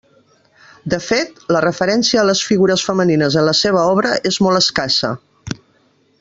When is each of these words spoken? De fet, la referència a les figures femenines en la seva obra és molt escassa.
De 0.93 0.99
fet, 1.07 1.35
la 1.55 1.61
referència 1.65 2.21
a 2.21 2.23
les 2.29 2.41
figures 2.53 2.87
femenines 2.89 3.39
en 3.43 3.47
la 3.51 3.55
seva 3.61 3.85
obra 3.93 4.15
és 4.31 4.41
molt 4.47 4.63
escassa. 4.63 5.15